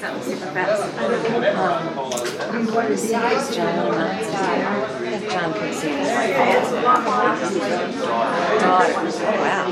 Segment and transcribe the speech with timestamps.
[0.00, 0.82] something super fast.
[1.58, 4.32] Um, besides John Lance is
[5.20, 6.70] here, John can see this like fast.
[8.60, 8.92] Daughter,
[9.38, 9.66] wow.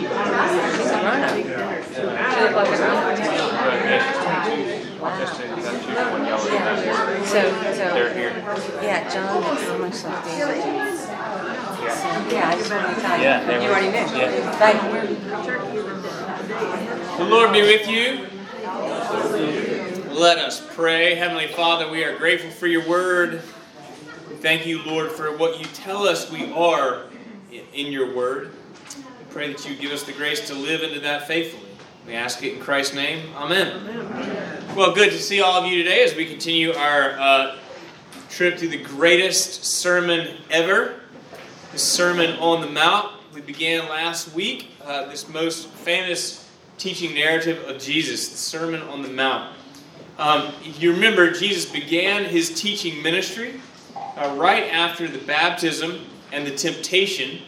[0.77, 1.35] She's a grown-up.
[1.37, 1.43] She
[2.41, 3.19] looked like a grown-up.
[5.01, 5.07] Wow.
[5.07, 5.15] Yeah.
[7.25, 7.41] So,
[7.75, 7.87] so.
[8.83, 10.63] Yeah, John looks so much like David.
[10.99, 11.05] So,
[12.35, 13.23] yeah, I just wanted to tell you.
[13.23, 14.07] Yeah, they You were- already knew.
[14.19, 14.59] yeah.
[14.59, 14.91] Thank you.
[17.19, 18.05] The Lord be with you.
[20.17, 21.15] Let us pray.
[21.15, 23.43] Heavenly Father, we are grateful for your word.
[24.41, 27.03] Thank you, Lord, for what you tell us we are
[27.75, 28.51] in- your word.
[28.97, 31.69] We pray that you give us the grace to live into that faithfully.
[32.07, 33.29] We ask it in Christ's name.
[33.37, 34.65] Amen.
[34.75, 37.57] Well, good to see all of you today as we continue our uh,
[38.31, 40.95] trip through the greatest sermon ever
[41.73, 43.13] the Sermon on the Mount.
[43.35, 46.49] We began last week uh, this most famous
[46.79, 49.53] teaching narrative of Jesus, the Sermon on the Mount.
[50.19, 53.61] Um, you remember, Jesus began his teaching ministry
[54.17, 57.43] uh, right after the baptism and the temptation.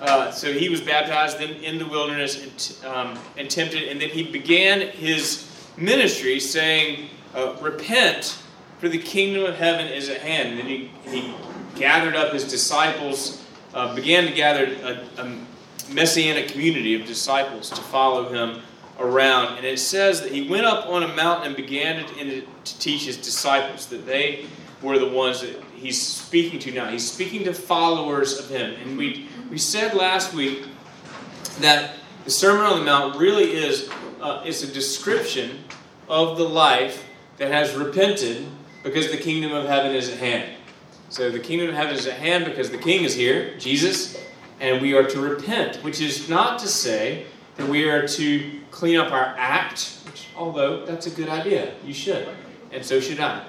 [0.00, 2.42] Uh, so he was baptized then in the wilderness
[2.82, 8.38] and, um, and tempted, and then he began his ministry saying, uh, Repent,
[8.78, 10.50] for the kingdom of heaven is at hand.
[10.50, 11.34] And then he, he
[11.76, 15.38] gathered up his disciples, uh, began to gather a, a
[15.92, 18.62] messianic community of disciples to follow him
[18.98, 19.56] around.
[19.56, 23.04] And it says that he went up on a mountain and began to, to teach
[23.04, 24.46] his disciples, that they
[24.82, 26.88] were the ones that he's speaking to now.
[26.88, 28.74] He's speaking to followers of him.
[28.82, 30.66] And we, we said last week
[31.60, 33.88] that the Sermon on the Mount really is
[34.20, 35.58] uh, it's a description
[36.08, 38.46] of the life that has repented
[38.82, 40.54] because the kingdom of heaven is at hand.
[41.08, 44.18] So the kingdom of heaven is at hand because the king is here, Jesus,
[44.60, 47.26] and we are to repent, which is not to say
[47.56, 51.94] that we are to clean up our act, which, although that's a good idea, you
[51.94, 52.28] should,
[52.72, 53.44] and so should I.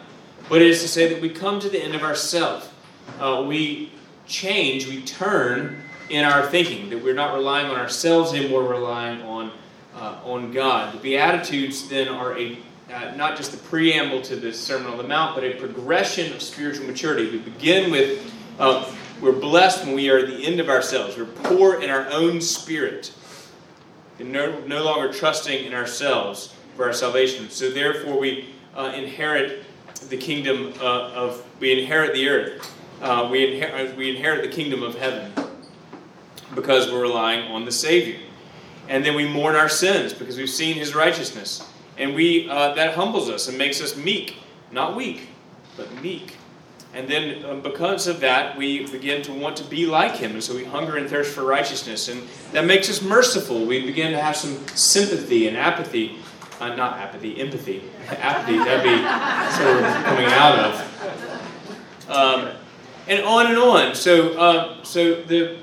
[0.47, 2.73] But it is to say that we come to the end of ourself.
[3.19, 3.91] Uh, we
[4.27, 9.21] change, we turn in our thinking, that we're not relying on ourselves anymore, we're relying
[9.21, 9.51] on,
[9.95, 10.93] uh, on God.
[10.93, 12.57] The Beatitudes then are a
[12.91, 16.41] uh, not just the preamble to the Sermon on the Mount, but a progression of
[16.41, 17.29] spiritual maturity.
[17.29, 18.91] We begin with uh,
[19.21, 21.17] we're blessed when we are at the end of ourselves.
[21.17, 23.13] We're poor in our own spirit,
[24.19, 27.49] and no, no longer trusting in ourselves for our salvation.
[27.49, 29.63] So therefore, we uh, inherit
[30.09, 32.75] the kingdom uh, of we inherit the earth.
[33.01, 35.31] Uh, we inherit we inherit the kingdom of heaven
[36.55, 38.19] because we're relying on the Savior,
[38.87, 41.69] and then we mourn our sins because we've seen His righteousness
[41.99, 44.37] and we uh, that humbles us and makes us meek,
[44.71, 45.27] not weak,
[45.77, 46.37] but meek.
[46.93, 50.43] And then um, because of that, we begin to want to be like Him, and
[50.43, 53.65] so we hunger and thirst for righteousness, and that makes us merciful.
[53.65, 56.17] We begin to have some sympathy and apathy,
[56.59, 58.57] uh, not apathy, empathy, apathy.
[58.57, 58.97] That'd be
[59.55, 62.09] sort of coming out of.
[62.09, 62.55] Um,
[63.07, 63.93] and on and on.
[63.93, 65.59] So, uh, so the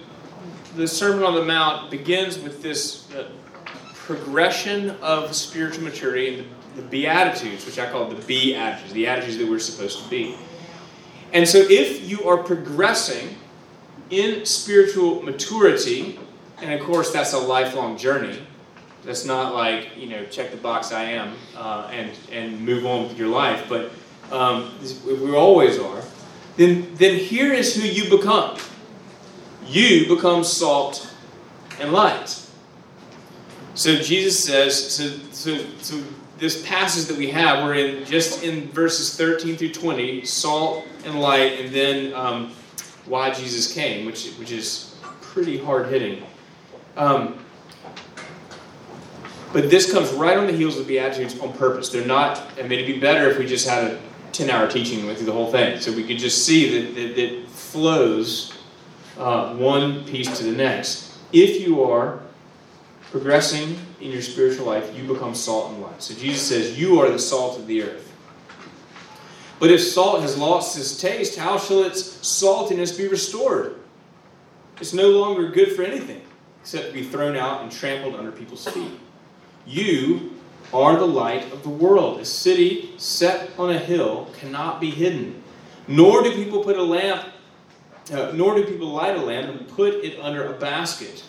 [0.76, 3.28] the Sermon on the Mount begins with this uh,
[3.94, 9.06] progression of spiritual maturity and the, the Beatitudes, which I call the B attitudes, the
[9.06, 10.36] attitudes that we're supposed to be.
[11.32, 13.36] And so, if you are progressing
[14.10, 16.18] in spiritual maturity,
[16.62, 18.38] and of course, that's a lifelong journey.
[19.04, 23.08] That's not like you know, check the box, I am, uh, and and move on
[23.08, 23.66] with your life.
[23.68, 23.92] But
[24.32, 24.72] um,
[25.06, 26.02] we always are.
[26.56, 28.58] Then, then here is who you become.
[29.66, 31.12] You become salt
[31.78, 32.42] and light.
[33.74, 36.02] So Jesus says, so, so, so
[36.38, 41.20] this passage that we have, we're in just in verses 13 through 20, salt and
[41.20, 42.52] light, and then um,
[43.06, 46.22] why Jesus came, which, which is pretty hard hitting.
[46.96, 47.38] Um,
[49.52, 51.88] but this comes right on the heels of the Beatitudes on purpose.
[51.88, 54.00] They're not, I mean, it'd be better if we just had a
[54.32, 55.80] 10 hour teaching and went through the whole thing.
[55.80, 58.54] So we could just see that, that, flows
[59.18, 61.12] uh, one piece to the next.
[61.32, 62.20] If you are
[63.16, 66.02] progressing in your spiritual life, you become salt and light.
[66.02, 68.12] So Jesus says, You are the salt of the earth.
[69.58, 73.76] But if salt has lost its taste, how shall its saltiness be restored?
[74.82, 76.20] It's no longer good for anything
[76.60, 79.00] except to be thrown out and trampled under people's feet.
[79.66, 80.34] You
[80.74, 82.20] are the light of the world.
[82.20, 85.42] A city set on a hill cannot be hidden.
[85.88, 87.24] Nor do people put a lamp,
[88.12, 91.24] uh, nor do people light a lamp and put it under a basket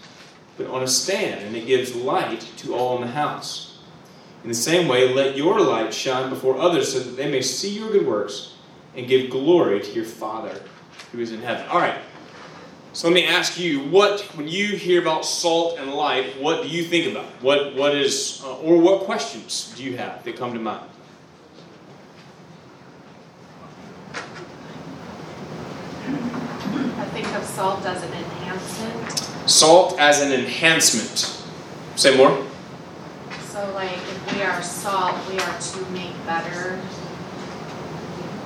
[0.57, 3.79] but on a stand, and it gives light to all in the house.
[4.43, 7.77] In the same way, let your light shine before others so that they may see
[7.77, 8.53] your good works
[8.95, 10.61] and give glory to your Father
[11.11, 11.67] who is in heaven.
[11.67, 11.99] All right.
[12.93, 16.69] So let me ask you, what when you hear about salt and light, what do
[16.69, 17.25] you think about?
[17.43, 20.89] What what is uh, or what questions do you have that come to mind?
[26.97, 28.13] I think of salt as an
[29.47, 31.33] Salt as an enhancement.
[31.95, 32.45] Say more.
[33.49, 36.79] So, like, if we are salt, we are to make better,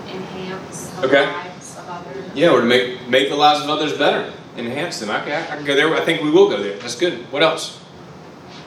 [0.07, 1.25] enhance the Okay.
[1.25, 2.24] lives of others.
[2.33, 5.09] Yeah, or to make make the lives of others better, enhance them.
[5.09, 5.94] Okay, I can go there.
[5.95, 6.77] I think we will go there.
[6.77, 7.30] That's good.
[7.31, 7.80] What else?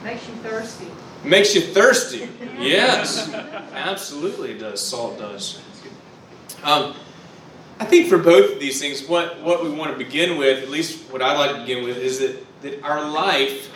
[0.03, 0.87] Makes you thirsty.
[1.23, 2.29] Makes you thirsty.
[2.59, 3.29] Yes,
[3.73, 4.79] absolutely it does.
[4.85, 5.59] Salt does.
[6.63, 6.95] Um,
[7.79, 10.69] I think for both of these things, what, what we want to begin with, at
[10.69, 13.69] least what I'd like to begin with, is that, that our life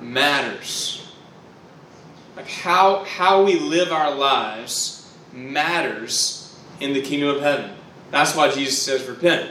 [0.00, 1.10] matters.
[2.36, 7.72] Like how, how we live our lives matters in the kingdom of heaven.
[8.10, 9.50] That's why Jesus says, repent.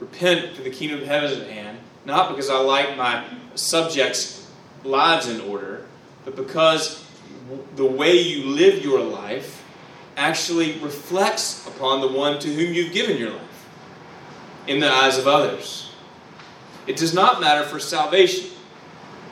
[0.00, 1.78] Repent, for the kingdom of heaven is at hand.
[2.06, 3.24] Not because I like my
[3.54, 4.50] subjects'
[4.82, 5.86] lives in order,
[6.24, 7.06] but because
[7.76, 9.61] the way you live your life
[10.16, 13.68] actually reflects upon the one to whom you've given your life
[14.66, 15.90] in the eyes of others.
[16.86, 18.50] It does not matter for salvation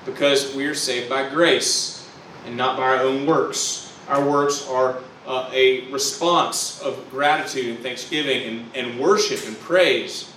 [0.04, 2.08] because we are saved by grace
[2.46, 3.96] and not by our own works.
[4.08, 8.42] Our works are uh, a response of gratitude and thanksgiving
[8.74, 10.32] and, and worship and praise.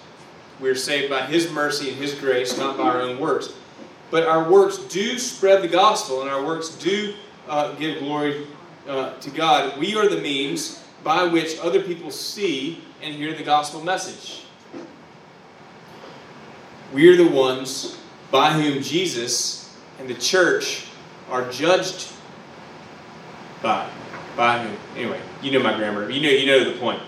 [0.59, 3.53] We are saved by His mercy and His grace, not by our own works.
[4.11, 7.15] But our works do spread the gospel, and our works do
[7.47, 8.45] uh, give glory
[8.87, 9.79] uh, to God.
[9.79, 14.45] We are the means by which other people see and hear the gospel message.
[16.93, 17.97] We are the ones
[18.31, 20.85] by whom Jesus and the church
[21.29, 22.11] are judged
[23.61, 23.89] by.
[24.35, 24.77] By whom?
[24.95, 26.09] Anyway, you know my grammar.
[26.09, 27.01] You know, you know the point.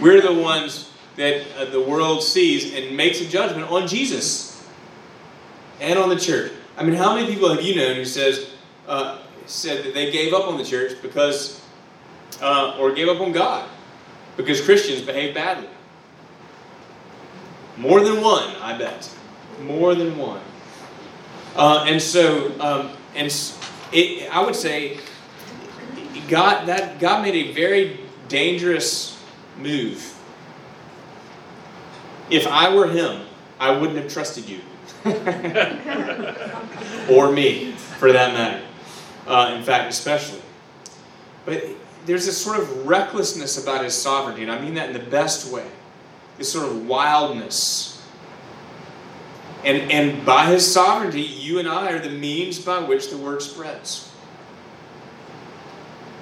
[0.00, 4.66] We're the ones that uh, the world sees and makes a judgment on Jesus
[5.80, 6.52] and on the church.
[6.76, 8.50] I mean, how many people have you known who says
[8.88, 11.60] uh, said that they gave up on the church because,
[12.40, 13.68] uh, or gave up on God
[14.36, 15.68] because Christians behave badly?
[17.76, 19.10] More than one, I bet.
[19.62, 20.40] More than one.
[21.56, 23.26] Uh, and so, um, and
[23.92, 24.98] it, I would say,
[26.28, 29.22] God that God made a very dangerous
[29.58, 30.18] move.
[32.30, 33.26] If I were Him,
[33.60, 34.60] I wouldn't have trusted you,
[37.14, 38.64] or me, for that matter.
[39.26, 40.40] Uh, in fact, especially.
[41.44, 41.64] But
[42.06, 45.52] there's this sort of recklessness about His sovereignty, and I mean that in the best
[45.52, 45.66] way.
[46.38, 47.92] This sort of wildness.
[49.64, 53.42] And, and by his sovereignty, you and I are the means by which the word
[53.42, 54.10] spreads.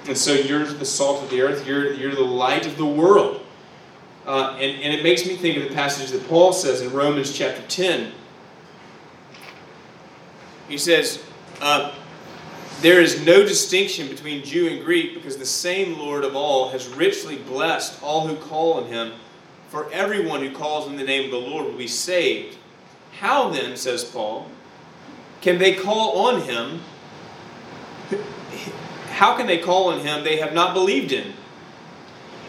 [0.07, 3.41] And so you're the salt of the earth, you're, you're the light of the world.
[4.25, 7.35] Uh, and, and it makes me think of the passage that Paul says in Romans
[7.35, 8.11] chapter 10.
[10.67, 11.23] He says,
[11.59, 11.95] uh,
[12.81, 16.87] There is no distinction between Jew and Greek because the same Lord of all has
[16.87, 19.13] richly blessed all who call on him.
[19.69, 22.57] For everyone who calls on the name of the Lord will be saved.
[23.19, 24.49] How then, says Paul,
[25.41, 26.79] can they call on him?
[29.11, 31.33] How can they call on him they have not believed in?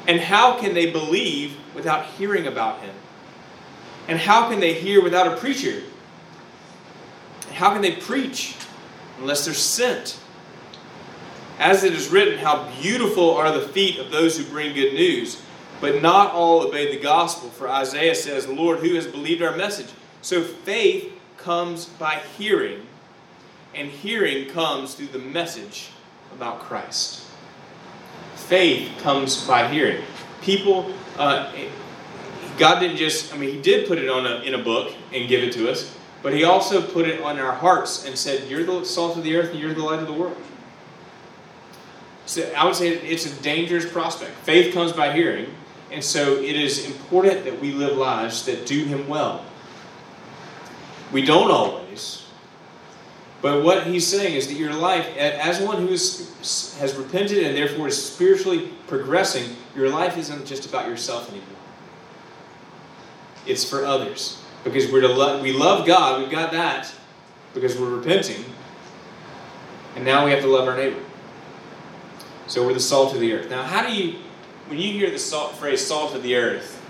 [0.09, 2.95] And how can they believe without hearing about him?
[4.09, 5.83] And how can they hear without a preacher?
[7.53, 8.57] How can they preach
[9.19, 10.21] unless they're sent?
[11.59, 15.41] As it is written, how beautiful are the feet of those who bring good news.
[15.81, 19.89] But not all obeyed the gospel, for Isaiah says, Lord, who has believed our message?
[20.23, 22.87] So faith comes by hearing,
[23.75, 25.91] and hearing comes through the message
[26.33, 27.27] about Christ.
[28.37, 30.05] Faith comes by hearing.
[30.41, 31.53] People, uh,
[32.59, 35.29] God didn't just, I mean, He did put it on a, in a book and
[35.29, 38.65] give it to us, but He also put it on our hearts and said, You're
[38.65, 40.37] the salt of the earth and you're the light of the world.
[42.27, 44.33] So I would say it's a dangerous prospect.
[44.39, 45.47] Faith comes by hearing,
[45.91, 49.45] and so it is important that we live lives that do Him well.
[51.13, 52.25] We don't always.
[53.43, 57.57] But what he's saying is that your life, as one who is, has repented and
[57.57, 61.49] therefore is spiritually progressing, your life isn't just about yourself anymore.
[63.45, 64.41] It's for others.
[64.63, 66.95] Because we're to love, we love God, we've got that,
[67.53, 68.45] because we're repenting.
[69.97, 71.01] And now we have to love our neighbor.
[72.53, 73.49] So we're the salt of the earth.
[73.49, 74.19] Now, how do you,
[74.67, 76.83] when you hear the salt, phrase salt of the earth,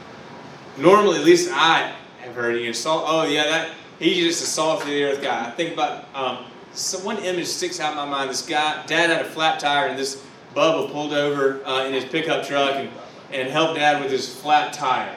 [0.76, 4.81] normally, at least I have heard you salt, oh yeah, that he's just a salt
[4.81, 5.47] of the earth guy.
[5.47, 8.28] I think about um, so one image sticks out in my mind.
[8.28, 10.21] This guy, dad had a flat tire, and this
[10.52, 12.90] Bubba pulled over uh, in his pickup truck and,
[13.31, 15.14] and helped dad with his flat tire.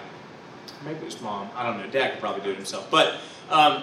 [0.85, 1.49] Maybe was mom.
[1.55, 1.89] I don't know.
[1.89, 2.91] Dad could probably do it himself.
[2.91, 3.15] But
[3.49, 3.81] um,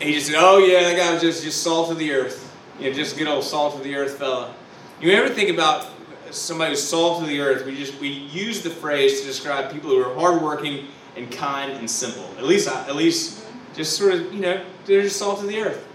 [0.00, 2.52] he just said, "Oh yeah, that guy was just just salt of the earth.
[2.80, 4.56] You know, just good old salt of the earth fella."
[5.00, 5.86] You ever think about
[6.30, 7.64] somebody who's salt of the earth?
[7.64, 11.90] We just we use the phrase to describe people who are hardworking and kind and
[11.90, 12.24] simple.
[12.36, 15.88] At least, at least, just sort of, you know, they're just salt of the earth.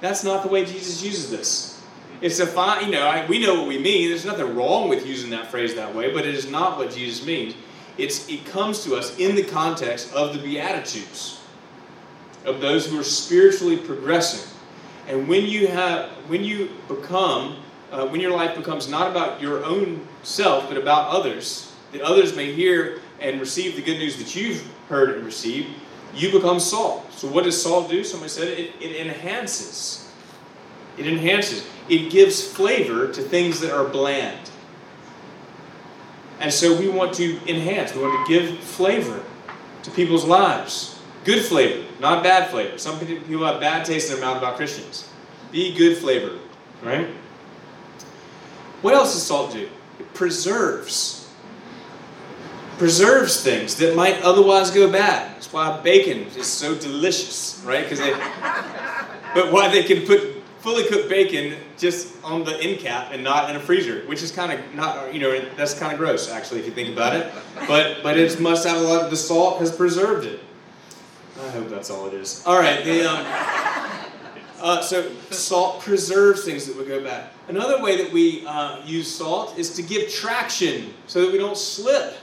[0.00, 1.80] That's not the way Jesus uses this.
[2.20, 4.08] It's a fine, you know, I, we know what we mean.
[4.08, 7.24] There's nothing wrong with using that phrase that way, but it is not what Jesus
[7.24, 7.54] means.
[7.96, 11.40] It's, it comes to us in the context of the Beatitudes,
[12.44, 14.50] of those who are spiritually progressing.
[15.06, 17.58] And when you have, when you become,
[17.90, 22.36] uh, when your life becomes not about your own self, but about others, that others
[22.36, 25.68] may hear and receive the good news that you've heard and received,
[26.14, 27.10] you become salt.
[27.12, 28.04] So what does salt do?
[28.04, 30.10] Somebody said it, it enhances.
[30.96, 31.66] It enhances.
[31.88, 34.50] It gives flavor to things that are bland.
[36.40, 39.24] And so we want to enhance, we want to give flavor
[39.82, 40.98] to people's lives.
[41.24, 42.78] Good flavor, not bad flavor.
[42.78, 45.08] Some people have bad taste in their mouth about Christians.
[45.50, 46.38] Be good flavor,
[46.82, 47.08] right?
[48.82, 49.68] What else does salt do?
[49.98, 51.30] It preserves.
[52.78, 55.34] Preserves things that might otherwise go bad.
[55.34, 57.82] That's why bacon is so delicious, right?
[57.82, 58.12] Because they,
[59.34, 63.50] but why they can put fully cooked bacon just on the end cap and not
[63.50, 66.60] in a freezer, which is kind of not, you know, that's kind of gross actually
[66.60, 67.32] if you think about it.
[67.66, 70.40] But but it must have a lot of the salt has preserved it.
[71.40, 72.42] I hope that's all it is.
[72.46, 73.24] All right, the um,
[74.60, 77.30] uh, so salt preserves things that would go bad.
[77.48, 81.56] Another way that we uh, use salt is to give traction so that we don't
[81.56, 82.16] slip,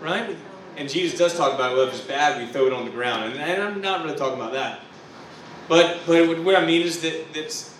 [0.00, 0.36] right?
[0.76, 3.32] And Jesus does talk about well, if it's bad, we throw it on the ground,
[3.32, 4.80] and, and I'm not really talking about that.
[5.68, 7.70] But but what I mean is that that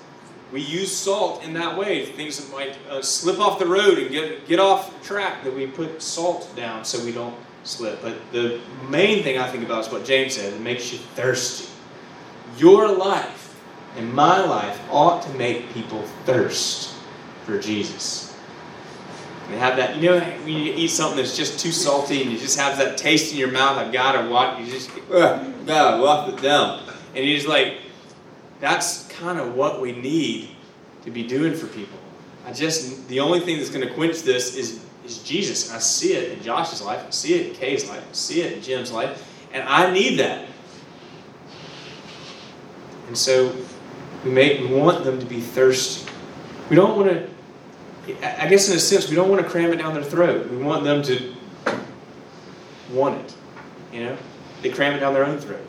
[0.52, 2.06] we use salt in that way.
[2.06, 5.44] Things that might uh, slip off the road and get get off track.
[5.44, 8.00] That we put salt down so we don't slip.
[8.00, 10.54] But the main thing I think about is what James said.
[10.54, 11.68] It makes you thirsty.
[12.56, 13.45] Your life
[13.96, 16.94] and my life ought to make people thirst
[17.44, 18.36] for Jesus.
[19.48, 22.38] They have that, you know, when you eat something that's just too salty and you
[22.38, 26.32] just have that taste in your mouth, I've got to watch, you just, God, waft
[26.32, 26.82] it down.
[27.14, 27.78] And you're just like,
[28.60, 30.50] that's kind of what we need
[31.04, 31.98] to be doing for people.
[32.44, 35.72] I just, the only thing that's going to quench this is, is Jesus.
[35.72, 38.52] I see it in Josh's life, I see it in Kay's life, I see it
[38.52, 40.48] in Jim's life, and I need that.
[43.06, 43.54] And so
[44.26, 46.10] we make we want them to be thirsty.
[46.68, 47.28] We don't want to
[48.42, 50.50] I guess in a sense we don't want to cram it down their throat.
[50.50, 51.34] We want them to
[52.92, 53.34] want it.
[53.92, 54.16] You know?
[54.62, 55.66] They cram it down their own throat.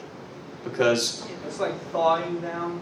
[0.64, 2.82] Because it's like thawing them,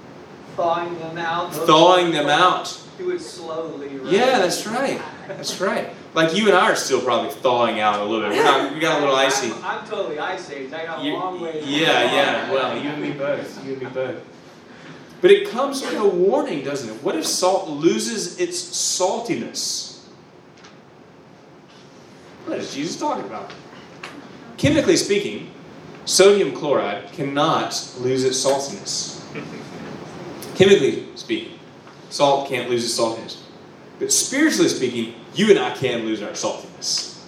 [0.56, 1.54] thawing them out.
[1.54, 2.82] Thawing them out.
[2.98, 4.12] Do it slowly, right?
[4.12, 5.02] Yeah, that's right.
[5.28, 5.90] That's right.
[6.14, 8.38] Like you and I are still probably thawing out a little bit.
[8.38, 9.52] We're not, we got a little icy.
[9.52, 10.50] I'm, I'm totally ice.
[10.50, 11.54] I got a You- long way.
[11.54, 11.66] to go.
[11.66, 12.52] yeah, yeah.
[12.52, 13.66] Well, you and me both.
[13.66, 14.35] You and me both.
[15.22, 17.04] But it comes with a warning, doesn't it?
[17.04, 20.04] What if salt loses its saltiness?
[22.46, 23.52] What is Jesus talking about?
[24.58, 25.52] Chemically speaking,
[26.06, 27.70] sodium chloride cannot
[28.00, 29.22] lose its saltiness.
[30.56, 31.60] Chemically speaking,
[32.10, 33.42] salt can't lose its saltiness.
[34.00, 37.22] But spiritually speaking, you and I can lose our saltiness.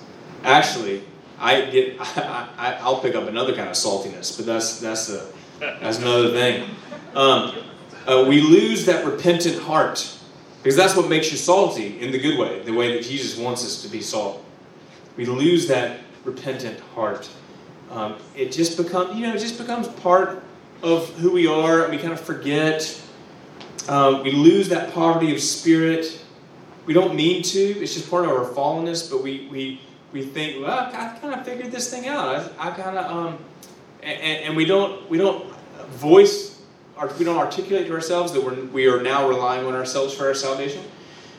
[0.44, 1.04] Actually,
[1.40, 5.28] I get I, I, I'll pick up another kind of saltiness, but that's that's a
[5.60, 6.70] that's another thing.
[7.16, 7.56] Um,
[8.08, 10.18] uh, we lose that repentant heart
[10.64, 13.64] because that's what makes you salty in the good way, the way that Jesus wants
[13.66, 14.44] us to be salt.
[15.16, 17.30] We lose that repentant heart.
[17.92, 20.44] Um, it just becomes you know it just becomes part
[20.84, 21.84] of who we are.
[21.84, 23.02] and We kind of forget.
[23.88, 26.22] Um, we lose that poverty of spirit.
[26.86, 27.60] We don't mean to.
[27.60, 29.10] It's just part of our fallenness.
[29.10, 29.82] But we we
[30.14, 32.54] we think, well, I've kind of figured this thing out.
[32.58, 33.38] I, I kind of um,
[34.04, 35.52] and, and we don't we don't
[35.92, 36.57] voice
[37.18, 40.34] we don't articulate to ourselves that we're, we are now relying on ourselves for our
[40.34, 40.84] salvation.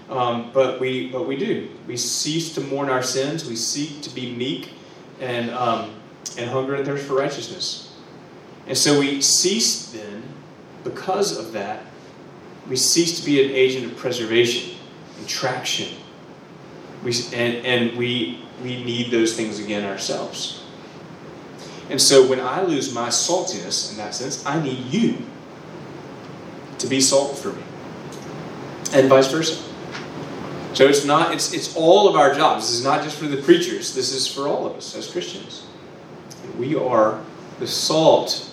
[0.09, 1.69] Um, but we but we do.
[1.87, 3.47] We cease to mourn our sins.
[3.47, 4.73] We seek to be meek
[5.21, 5.95] and um,
[6.39, 7.95] and hunger and thirst for righteousness.
[8.67, 10.23] And so we cease then,
[10.85, 11.83] because of that,
[12.69, 14.77] we cease to be an agent of preservation
[15.19, 15.97] and traction.
[17.03, 20.63] We, and and we, we need those things again ourselves.
[21.91, 25.17] And so when I lose my saltiness in that sense, I need you
[26.79, 27.63] to be salt for me.
[28.93, 29.63] And vice versa.
[30.75, 32.69] So it's not it's it's all of our jobs.
[32.69, 33.95] This is not just for the preachers.
[33.95, 35.67] This is for all of us as Christians.
[36.57, 37.23] We are
[37.59, 38.49] the salt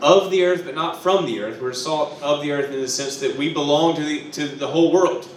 [0.00, 1.60] of the earth, but not from the earth.
[1.60, 4.68] We're salt of the earth in the sense that we belong to the to the
[4.68, 5.28] whole world.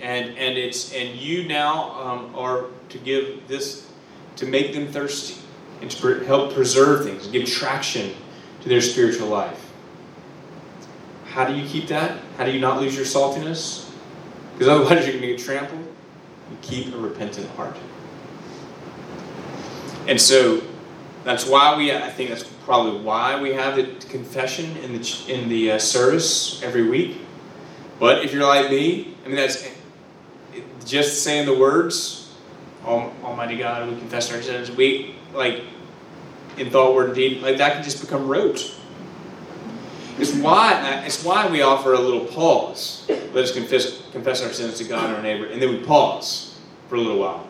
[0.00, 3.90] And and it's and you now um, are to give this
[4.36, 5.40] to make them thirsty
[5.80, 8.14] and to help preserve things give traction
[8.62, 9.65] to their spiritual life.
[11.36, 12.18] How do you keep that?
[12.38, 13.90] How do you not lose your saltiness?
[14.54, 15.82] Because otherwise you're going to get trampled.
[15.82, 17.76] You keep a repentant heart.
[20.08, 20.62] And so
[21.24, 25.50] that's why we, I think that's probably why we have the confession in the, in
[25.50, 27.18] the uh, service every week.
[28.00, 29.68] But if you're like me, I mean, that's
[30.86, 32.34] just saying the words,
[32.82, 34.70] Almighty God, we confess our sins.
[34.70, 35.64] We, like,
[36.56, 38.72] in thought, word, and deed, like that can just become rote.
[40.18, 43.04] It's why, it's why we offer a little pause.
[43.08, 46.58] Let us confess, confess our sins to God and our neighbor, and then we pause
[46.88, 47.46] for a little while.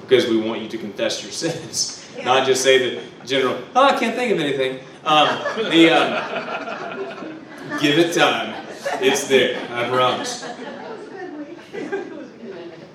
[0.00, 2.04] Because we want you to confess your sins.
[2.16, 2.24] Yeah.
[2.24, 4.80] Not just say the general, oh, I can't think of anything.
[5.04, 5.28] Um,
[5.70, 7.40] the, um,
[7.80, 8.66] give it time.
[9.00, 10.44] It's there, I promise.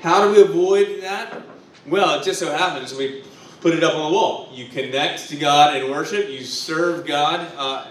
[0.01, 1.41] How do we avoid that?
[1.87, 3.23] Well, it just so happens we
[3.61, 4.49] put it up on the wall.
[4.51, 7.85] You connect to God in worship, you serve God uh,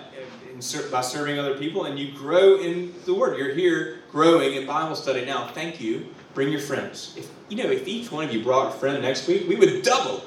[0.90, 3.38] by serving other people, and you grow in the Word.
[3.38, 5.48] You're here growing in Bible study now.
[5.48, 6.06] Thank you.
[6.34, 7.14] Bring your friends.
[7.16, 9.82] If you know, if each one of you brought a friend next week, we would
[9.82, 10.22] double.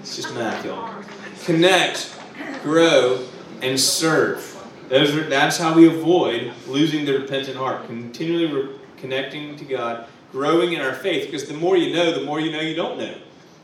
[0.00, 1.02] It's just math, y'all.
[1.44, 2.14] Connect,
[2.62, 3.24] grow,
[3.62, 4.48] and serve.
[4.88, 7.86] Those are, that's how we avoid losing the repentant heart.
[7.86, 11.26] Continually re- connecting to God, growing in our faith.
[11.26, 13.14] Because the more you know, the more you know you don't know.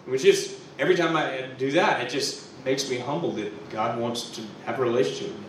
[0.06, 4.30] Which is every time I do that, it just makes me humble that God wants
[4.30, 5.47] to have a relationship with me.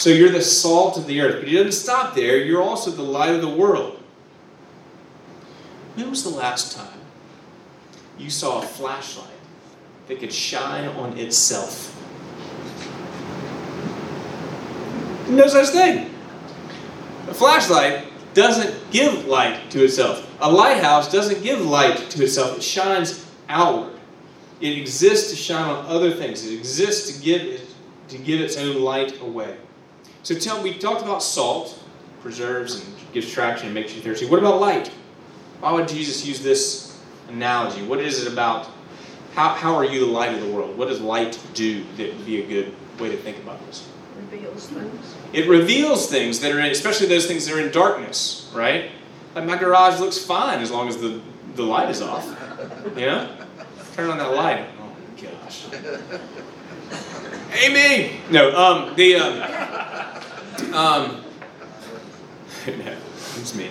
[0.00, 1.40] So you're the salt of the earth.
[1.40, 2.38] But He doesn't stop there.
[2.38, 4.02] You're also the light of the world.
[5.94, 6.98] When was the last time
[8.16, 9.28] you saw a flashlight
[10.08, 11.94] that could shine on itself?
[15.28, 16.14] No such thing.
[17.28, 20.26] A flashlight doesn't give light to itself.
[20.40, 22.56] A lighthouse doesn't give light to itself.
[22.56, 24.00] It shines outward.
[24.62, 26.46] It exists to shine on other things.
[26.46, 27.68] It exists to give
[28.08, 29.58] to give its own light away.
[30.22, 31.82] So tell me, we talked about salt,
[32.20, 34.26] preserves and gives traction and makes you thirsty.
[34.26, 34.88] What about light?
[35.60, 36.98] Why would Jesus use this
[37.28, 37.82] analogy?
[37.86, 38.68] What is it about?
[39.34, 40.76] How, how are you the light of the world?
[40.76, 43.88] What does light do that would be a good way to think about this?
[44.30, 45.14] Reveals things.
[45.32, 48.90] It reveals things that are, in, especially those things that are in darkness, right?
[49.34, 51.20] Like my garage looks fine as long as the,
[51.54, 52.26] the light is off.
[52.96, 53.30] You know?
[53.94, 54.66] Turn on that light.
[54.80, 55.66] Oh my gosh.
[57.52, 58.20] Amy!
[58.30, 59.79] No, um, the, um,
[60.72, 61.24] um,
[62.66, 63.70] it's me.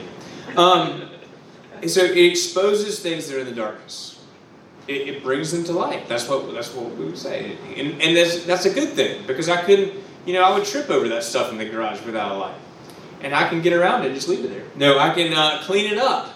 [0.56, 1.10] Um,
[1.88, 4.24] so it exposes things that are in the darkness.
[4.88, 6.10] It, it, brings them to light.
[6.10, 9.48] That's what that's what we would say, and, and that's that's a good thing because
[9.48, 9.94] I couldn't,
[10.26, 12.56] you know, I would trip over that stuff in the garage without a light,
[13.22, 14.66] and I can get around it, just leave it there.
[14.76, 16.34] No, I can uh, clean it up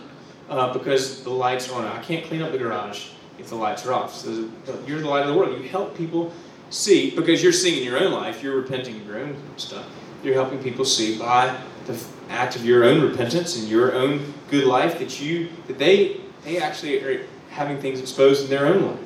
[0.50, 1.88] uh, because the lights are on.
[1.88, 4.14] I can't clean up the garage if the lights are off.
[4.14, 4.48] So
[4.86, 5.60] you're the light of the world.
[5.60, 6.32] You help people
[6.70, 8.44] see because you're seeing in your own life.
[8.44, 9.86] You're repenting of your own stuff.
[10.24, 14.66] You're helping people see by the act of your own repentance and your own good
[14.66, 19.00] life that you that they they actually are having things exposed in their own life.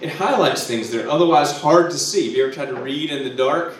[0.00, 2.26] It highlights things that are otherwise hard to see.
[2.26, 3.74] Have you ever tried to read in the dark?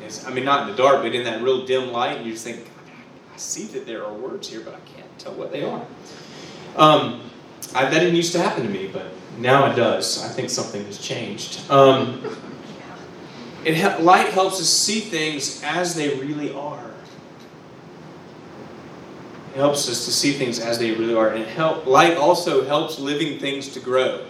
[0.00, 2.32] Yes, I mean not in the dark, but in that real dim light, and you
[2.32, 2.68] just think,
[3.34, 5.84] I see that there are words here, but I can't tell what they are.
[6.76, 7.22] Um,
[7.74, 9.06] I, that didn't used to happen to me, but
[9.38, 10.22] now it does.
[10.22, 11.68] I think something has changed.
[11.70, 12.22] Um,
[13.66, 16.90] it, light helps us see things as they really are.
[19.54, 21.28] It helps us to see things as they really are.
[21.28, 24.26] And help, light also helps living things to grow.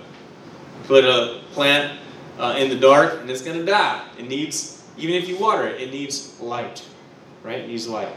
[0.87, 1.99] Put a plant
[2.39, 4.07] uh, in the dark and it's going to die.
[4.19, 6.87] It needs, even if you water it, it needs light.
[7.43, 7.61] Right?
[7.61, 8.13] It needs light.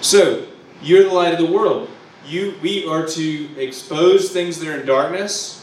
[0.00, 0.46] So,
[0.82, 1.90] you're the light of the world.
[2.24, 5.59] You, we are to expose things that are in darkness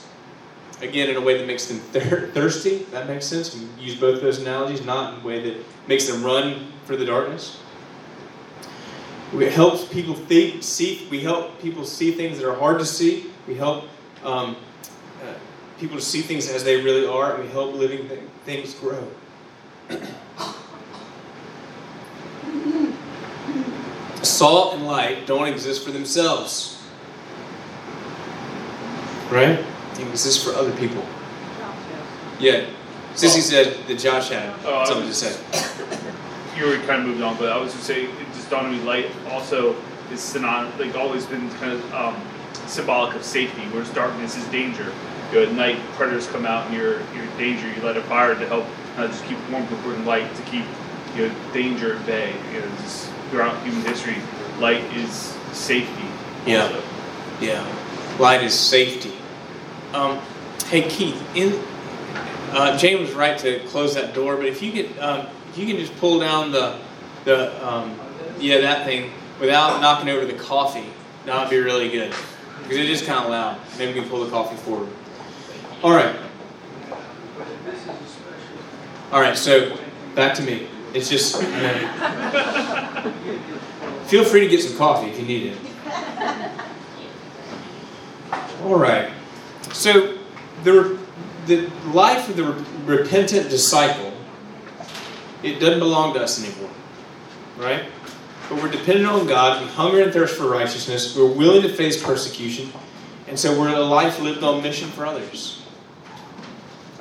[0.82, 2.84] again in a way that makes them thir- thirsty.
[2.92, 3.56] That makes sense.
[3.56, 7.06] We use both those analogies, not in a way that makes them run for the
[7.06, 7.60] darkness.
[9.34, 11.08] We help people think, see.
[11.12, 13.32] We help people see things that are hard to see.
[13.46, 13.86] We help
[14.24, 14.56] um,
[15.22, 15.34] uh,
[15.80, 19.06] people to see things as they really are, and we help living th- things grow.
[24.24, 26.82] Salt and light don't exist for themselves,
[29.30, 29.64] right?
[30.00, 31.04] Is this is for other people.
[32.40, 32.66] Yeah.
[33.14, 35.40] Sissy said that Josh had oh, something to say.
[36.58, 38.72] You were kind of moved on, but I was just saying, it just dawned on
[38.76, 39.76] me, light also
[40.12, 42.20] is synonymous, like always been kind of um,
[42.68, 44.92] symbolic of safety, whereas darkness is danger.
[45.32, 47.72] You know, at night, predators come out and you're, you're in danger.
[47.72, 48.66] You light a fire to help
[48.98, 50.66] uh, just keep warm before light to keep
[51.16, 52.34] you know, danger at bay.
[52.52, 54.16] You know, just throughout human history,
[54.60, 55.12] light is
[55.52, 56.08] safety.
[56.46, 56.64] Yeah.
[56.64, 56.84] Also.
[57.40, 58.18] Yeah.
[58.18, 59.17] Light is safety.
[59.94, 60.20] Um,
[60.68, 61.60] hey Keith, in
[62.52, 65.66] uh, James was right to close that door, but if you could, um, if you
[65.66, 66.78] can just pull down the
[67.24, 67.98] the um,
[68.40, 70.86] yeah that thing without knocking over the coffee,
[71.26, 72.14] that would be really good.
[72.64, 73.58] Because it is kind of loud.
[73.78, 74.90] Maybe we can pull the coffee forward.
[75.84, 76.16] All right.
[79.12, 79.78] All right, so
[80.16, 80.68] back to me.
[80.94, 81.38] It's just,
[84.08, 85.58] feel free to get some coffee if you need it.
[88.64, 89.12] All right.
[89.74, 90.18] So
[90.64, 90.98] the
[91.46, 94.12] the life of the repentant disciple,
[95.44, 96.70] it doesn't belong to us anymore,
[97.58, 97.86] right?
[98.50, 99.62] But we're dependent on God.
[99.62, 101.16] We hunger and thirst for righteousness.
[101.16, 102.72] We're willing to face persecution,
[103.28, 105.64] and so we're a life lived on mission for others.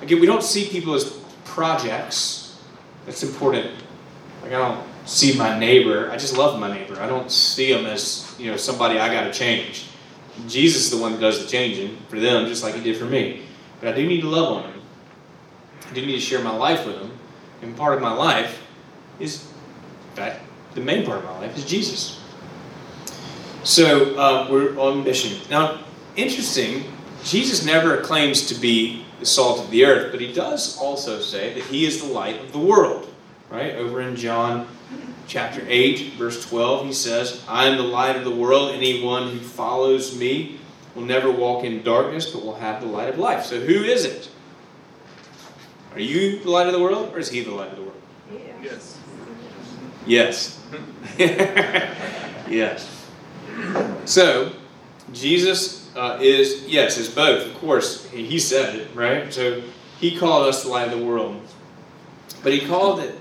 [0.01, 2.61] Again, we don't see people as projects.
[3.07, 3.71] That's important.
[4.43, 6.11] Like I don't see my neighbor.
[6.11, 7.01] I just love my neighbor.
[7.01, 9.87] I don't see them as you know somebody I got to change.
[10.49, 13.07] Jesus is the one that does the changing for them, just like He did for
[13.07, 13.43] me.
[13.81, 14.81] But I do need to love on them.
[15.89, 17.13] I do need to share my life with them.
[17.63, 18.63] And part of my life
[19.19, 19.45] is,
[20.11, 20.43] in fact,
[20.75, 22.21] the main part of my life is Jesus.
[23.65, 25.41] So uh, we're on mission.
[25.51, 25.81] Now,
[26.15, 26.85] interesting,
[27.25, 31.55] Jesus never claims to be the salt of the earth, but he does also say
[31.55, 33.13] that he is the light of the world.
[33.51, 33.75] Right?
[33.77, 34.69] Over in John
[35.27, 38.73] chapter 8, verse 12, he says, I am the light of the world.
[38.75, 40.59] Anyone who follows me
[40.95, 43.45] will never walk in darkness, but will have the light of life.
[43.45, 44.31] So who is it?
[45.93, 48.03] Are you the light of the world, or is he the light of the world?
[48.63, 48.99] Yes.
[50.07, 50.63] Yes.
[51.19, 53.07] yes.
[54.05, 54.53] So,
[55.13, 58.05] Jesus uh, is, yes, is both, of course.
[58.11, 59.33] He, he said it, right?
[59.33, 59.63] So,
[59.99, 61.41] he called us the light of the world.
[62.43, 63.19] But he called it,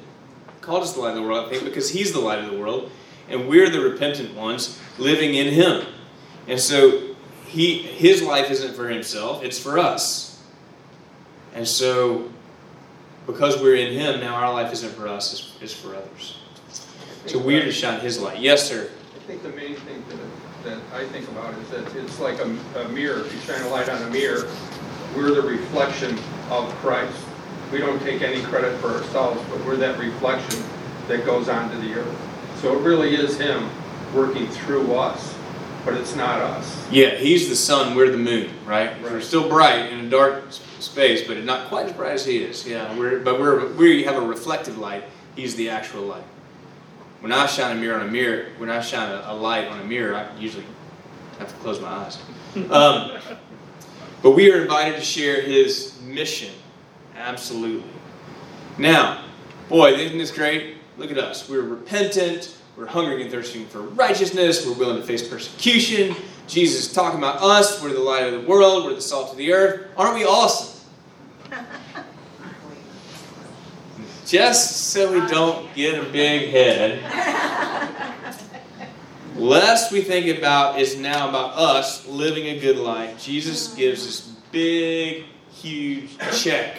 [0.65, 2.57] called us the light of the world, I think, because he's the light of the
[2.57, 2.91] world,
[3.29, 5.85] and we're the repentant ones living in him.
[6.47, 7.15] And so,
[7.47, 10.43] he, his life isn't for himself, it's for us.
[11.53, 12.29] And so,
[13.25, 16.37] because we're in him, now our life isn't for us, it's, it's for others.
[17.27, 18.39] So we're to shine his light.
[18.39, 18.89] Yes, sir.
[19.15, 22.57] I think the main thing that, that I think about is that it's like a,
[22.79, 23.21] a mirror.
[23.21, 24.47] If you shine a light on a mirror,
[25.15, 26.19] we're the reflection
[26.51, 27.24] of Christ.
[27.75, 30.63] We don't take any credit for ourselves, but we're that reflection
[31.09, 32.59] that goes onto the earth.
[32.61, 33.69] So it really is Him
[34.13, 35.37] working through us,
[35.83, 36.89] but it's not us.
[36.89, 38.91] Yeah, he's the sun, we're the moon, right?
[38.91, 39.01] Right.
[39.01, 42.65] We're still bright in a dark space, but not quite as bright as he is.
[42.65, 45.03] Yeah, we're but we're we have a reflective light.
[45.35, 46.23] He's the actual light.
[47.19, 49.81] When I shine a mirror on a mirror, when I shine a, a light on
[49.81, 50.63] a mirror, I usually
[51.39, 52.19] have to close my eyes.
[52.71, 53.19] Um,
[54.23, 56.53] but we are invited to share his mission.
[57.25, 57.89] Absolutely.
[58.77, 59.23] Now,
[59.67, 60.77] boy, isn't this great?
[60.99, 61.49] Look at us.
[61.49, 62.55] We're repentant.
[62.77, 64.63] We're hungering and thirsting for righteousness.
[64.63, 66.15] We're willing to face persecution.
[66.45, 67.81] Jesus is talking about us.
[67.81, 68.85] We're the light of the world.
[68.85, 69.87] We're the salt of the earth.
[69.97, 70.87] Aren't we awesome?
[74.27, 77.01] Just so we don't get a big head,
[79.35, 83.19] lest we think about is now about us living a good life.
[83.23, 86.77] Jesus gives this big, huge check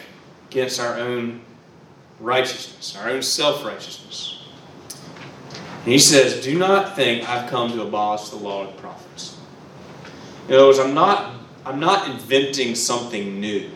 [0.51, 1.41] against our own
[2.21, 4.45] righteousness, our own self righteousness.
[5.85, 9.37] And he says, Do not think I've come to abolish the law of the prophets.
[10.49, 13.71] In other words, I'm not, I'm not inventing something new.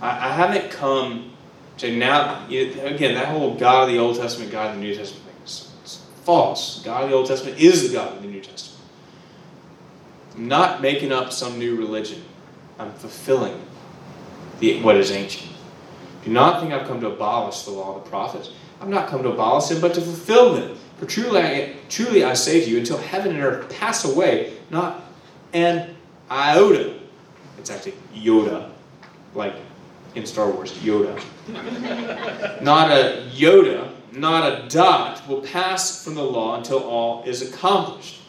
[0.00, 1.32] I, I haven't come
[1.78, 5.24] to now, again, that whole God of the Old Testament, God of the New Testament
[5.26, 6.82] thing is false.
[6.84, 8.84] God of the Old Testament is the God of the New Testament.
[10.34, 12.22] I'm not making up some new religion.
[12.78, 13.60] I'm fulfilling
[14.60, 15.51] the, what is ancient.
[16.24, 18.50] Do not think I've come to abolish the law of the prophets.
[18.80, 20.76] I've not come to abolish them, but to fulfill them.
[20.98, 25.02] For truly I, truly I say to you, until heaven and earth pass away, not
[25.52, 25.96] an
[26.30, 26.94] iota.
[27.58, 28.70] It's actually Yoda,
[29.34, 29.54] like
[30.14, 31.20] in Star Wars, Yoda.
[32.62, 38.20] not a Yoda, not a dot will pass from the law until all is accomplished.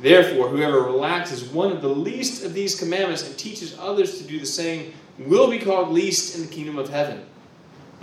[0.00, 4.40] Therefore, whoever relaxes one of the least of these commandments and teaches others to do
[4.40, 7.24] the same will be called least in the kingdom of heaven.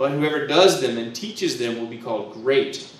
[0.00, 2.90] But whoever does them and teaches them will be called great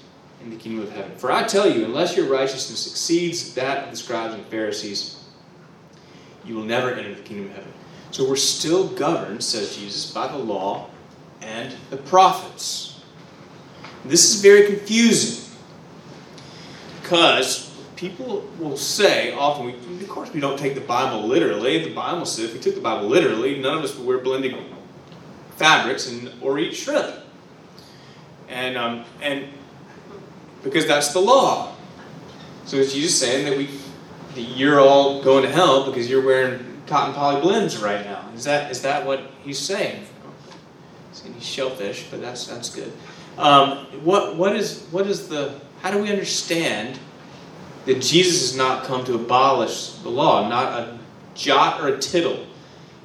[0.43, 1.13] in the kingdom of heaven.
[1.17, 5.25] For I tell you, unless your righteousness exceeds that of the scribes and Pharisees,
[6.45, 7.73] you will never enter the kingdom of heaven.
[8.11, 10.91] So we're still governed, says Jesus, by the law
[11.41, 13.01] and the prophets.
[14.05, 15.57] This is very confusing
[17.01, 21.83] because people will say often, we, of course, we don't take the Bible literally.
[21.83, 24.53] The Bible says if we took the Bible literally, none of us would wear blended
[25.61, 27.15] fabrics and or eat shrimp.
[28.49, 29.47] And um, and
[30.65, 31.75] because that's the law.
[32.65, 33.69] So is Jesus saying that we
[34.35, 38.29] that you're all going to hell because you're wearing cotton poly blends right now?
[38.35, 40.07] Is that is that what he's saying?
[41.35, 42.93] He's shellfish, but that's that's good.
[43.37, 46.99] Um, what what is what is the how do we understand
[47.85, 50.99] that Jesus has not come to abolish the law, not a
[51.35, 52.47] jot or a tittle.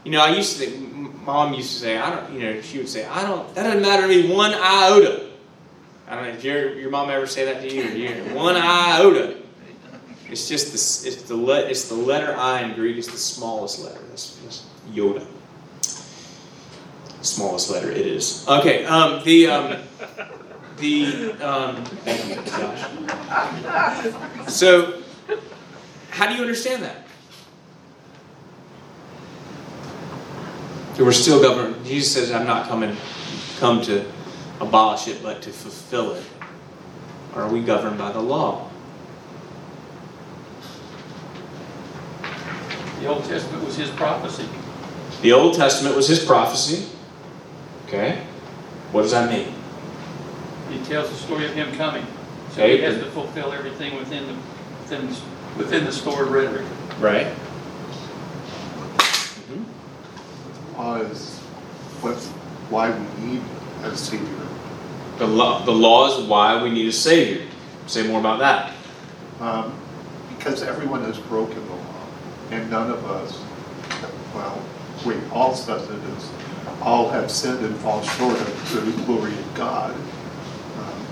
[0.04, 0.95] You know, I used to think,
[1.26, 3.82] mom used to say, I don't, you know, she would say, I don't, that doesn't
[3.82, 5.26] matter to me one iota.
[6.08, 7.84] I don't know if your your mom ever say that to you.
[7.84, 9.38] You one iota.
[10.30, 12.98] It's just the it's the le, it's the letter I in Greek.
[12.98, 14.02] It's the smallest letter.
[14.10, 15.26] That's, that's Yoda.
[17.22, 18.48] Smallest letter it is.
[18.48, 18.86] Okay.
[18.86, 19.82] Um, the um,
[20.78, 22.84] the um, thank you, Josh.
[24.52, 25.02] So,
[26.12, 27.05] how do you understand that?
[30.98, 31.86] We're still governed.
[31.86, 32.96] Jesus says, "I'm not coming,
[33.60, 34.06] come to
[34.62, 36.24] abolish it, but to fulfill it."
[37.36, 38.70] Or are we governed by the law?
[43.02, 44.48] The Old Testament was his prophecy.
[45.22, 46.88] The Old Testament was his prophecy.
[47.88, 48.22] Okay,
[48.92, 49.54] what does that mean?
[50.72, 52.06] He tells the story of him coming.
[52.56, 52.78] So Okay.
[52.78, 54.34] he has to fulfill everything within the,
[54.82, 56.66] within, the- within the stored rhetoric.
[57.00, 57.28] Right.
[60.94, 61.38] Is
[62.02, 62.28] what's
[62.70, 63.42] why we need
[63.84, 64.48] a savior.
[65.18, 67.46] The law, the law is why we need a savior.
[67.88, 68.74] Say more about that.
[69.40, 69.74] Um,
[70.30, 72.08] because everyone has broken the law,
[72.52, 73.42] and none of us,
[74.34, 74.62] well,
[75.06, 76.32] wait, all is,
[76.82, 79.96] all have sinned and fall short of the glory of God.
[79.96, 81.06] Um,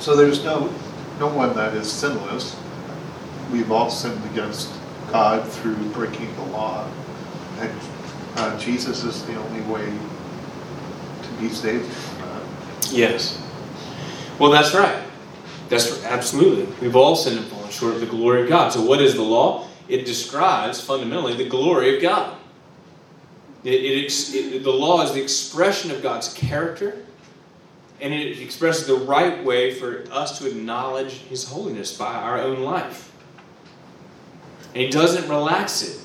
[0.00, 0.72] So there's no,
[1.18, 2.56] no one that is sinless.
[3.52, 4.72] We've all sinned against
[5.12, 6.88] God through breaking the law.
[7.58, 7.70] And
[8.40, 9.84] uh, Jesus is the only way
[11.22, 11.88] to be saved.
[12.90, 13.40] Yes.
[14.38, 15.02] Well, that's right.
[15.68, 16.66] That's absolutely.
[16.80, 18.72] We've all sinned and fallen short of the glory of God.
[18.72, 19.68] So, what is the law?
[19.88, 22.36] It describes fundamentally the glory of God.
[23.62, 27.04] It, it, it, the law is the expression of God's character,
[28.00, 32.60] and it expresses the right way for us to acknowledge His holiness by our own
[32.60, 33.12] life.
[34.68, 36.00] And He doesn't relax it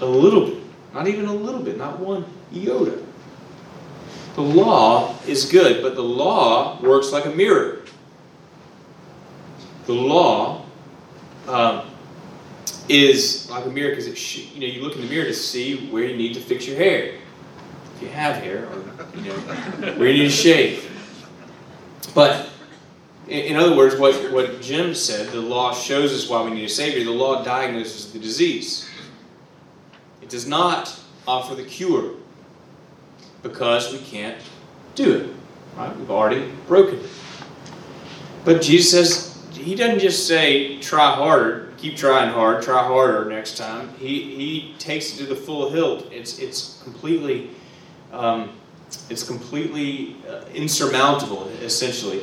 [0.00, 0.61] a little bit,
[0.94, 2.24] not even a little bit, not one
[2.54, 2.98] iota.
[4.34, 7.82] The law is good, but the law works like a mirror.
[9.86, 10.64] The law
[11.48, 11.82] um,
[12.88, 15.34] is like a mirror because it sh- you know you look in the mirror to
[15.34, 17.14] see where you need to fix your hair,
[17.96, 18.84] if you have hair, or
[19.18, 19.34] you know
[19.96, 20.88] where you need to shave.
[22.14, 22.48] But
[23.28, 26.64] in, in other words, what what Jim said, the law shows us why we need
[26.64, 27.04] a savior.
[27.04, 28.88] The law diagnoses the disease.
[30.32, 32.14] Does not offer the cure
[33.42, 34.38] because we can't
[34.94, 35.36] do it.
[35.76, 35.94] Right?
[35.94, 37.10] We've already broken it.
[38.42, 43.58] But Jesus says, He doesn't just say, try harder, keep trying hard, try harder next
[43.58, 43.90] time.
[43.98, 46.10] He, he takes it to the full hilt.
[46.10, 47.50] It's, it's completely,
[48.10, 48.52] um,
[49.10, 52.22] it's completely uh, insurmountable, essentially.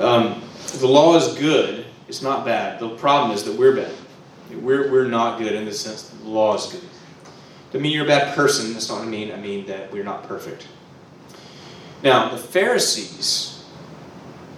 [0.00, 0.42] Um,
[0.78, 2.80] the law is good, it's not bad.
[2.80, 3.94] The problem is that we're bad.
[4.50, 6.82] We're, we're not good in the sense that the law is good.
[7.76, 8.72] Doesn't mean you're a bad person.
[8.72, 9.30] That's not what I mean.
[9.30, 10.66] I mean that we're not perfect.
[12.02, 13.62] Now, the Pharisees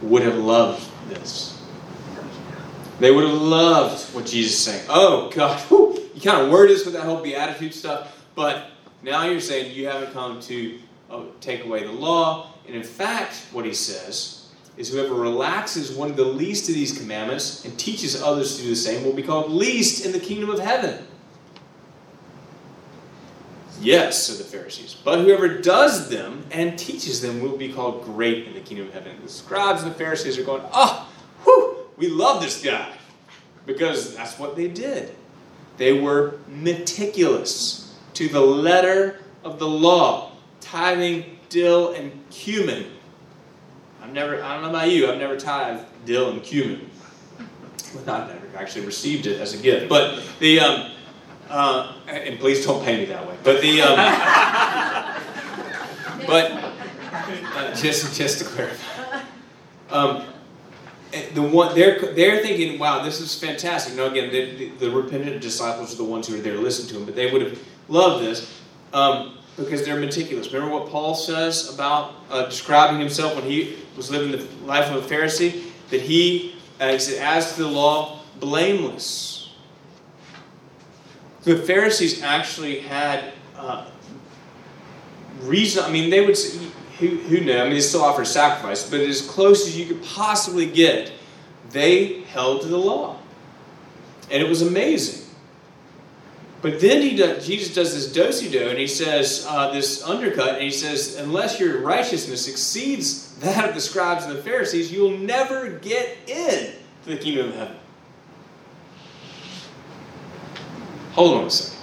[0.03, 1.61] would have loved this.
[3.01, 4.87] They would have loved what Jesus is saying.
[4.89, 8.71] Oh, God, whew, you kind of word this with that whole beatitude stuff, but
[9.03, 10.79] now you're saying you haven't come to
[11.11, 12.53] uh, take away the law.
[12.69, 16.97] And in fact, what he says is whoever relaxes one of the least of these
[16.97, 20.51] commandments and teaches others to do the same will be called least in the kingdom
[20.51, 21.05] of heaven.
[23.81, 24.97] Yes, said the Pharisees.
[25.05, 28.95] But whoever does them and teaches them will be called great in the kingdom of
[28.95, 29.17] heaven.
[29.23, 31.09] The scribes and the Pharisees are going, oh,
[31.45, 32.93] whew, we love this guy.
[33.67, 35.15] Because that's what they did.
[35.77, 42.87] They were meticulous to the letter of the law, tithing dill and cumin.
[44.03, 46.91] I've never, I don't know about you, I've never tithed dill and cumin.
[47.95, 49.89] Well, not never actually received it as a gift.
[49.89, 50.91] But the, um,
[51.49, 53.37] uh, and please don't pay me that way.
[53.43, 53.97] But the, um,
[56.27, 56.51] but
[57.57, 59.23] uh, just just to clarify,
[59.91, 60.25] um,
[61.35, 63.95] the one they're they're thinking, wow, this is fantastic.
[63.95, 66.89] Now again, the, the, the repentant disciples are the ones who are there to listen
[66.89, 67.59] to him, but they would have
[67.89, 68.61] loved this
[68.93, 70.53] um, because they're meticulous.
[70.53, 75.05] Remember what Paul says about uh, describing himself when he was living the life of
[75.05, 79.38] a Pharisee, that he, uh, he said, as to the law, blameless.
[81.49, 83.87] The Pharisees actually had uh,
[85.41, 85.83] reason.
[85.83, 86.59] I mean, they would say,
[86.99, 87.57] who, who knew?
[87.57, 91.11] I mean, they still offered sacrifice, but as close as you could possibly get,
[91.71, 93.19] they held to the law,
[94.31, 95.25] and it was amazing.
[96.61, 100.57] But then he does, Jesus does this do do, and he says uh, this undercut,
[100.57, 105.17] and he says, unless your righteousness exceeds that of the scribes and the Pharisees, you'll
[105.17, 107.78] never get in to the kingdom of heaven.
[111.19, 111.77] Hold on a second.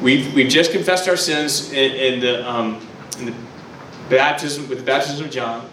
[0.02, 2.84] we've, we've just confessed our sins in, in the, um,
[3.20, 3.34] in the
[4.10, 5.70] baptism with the baptism of John.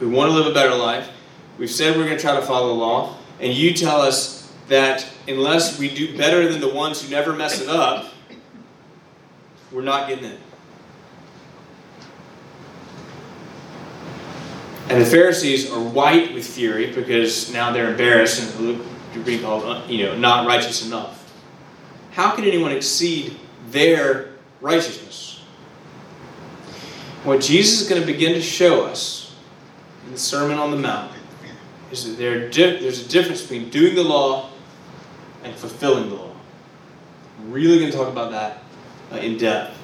[0.00, 1.10] We want to live a better life.
[1.58, 5.06] We've said we're going to try to follow the law, and you tell us that
[5.28, 8.14] unless we do better than the ones who never mess it up,
[9.70, 10.38] we're not getting in.
[14.88, 19.38] And the Pharisees are white with fury because now they're embarrassed and look to be
[19.38, 21.20] called, uh, you know, not righteous enough.
[22.12, 23.36] How can anyone exceed
[23.70, 25.42] their righteousness?
[27.24, 29.34] What Jesus is going to begin to show us
[30.04, 31.12] in the Sermon on the Mount
[31.90, 34.50] is that there, there's a difference between doing the law
[35.42, 36.34] and fulfilling the law.
[37.38, 38.62] I'm really going to talk about that
[39.10, 39.76] uh, in depth